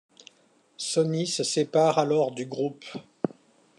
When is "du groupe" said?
2.31-2.85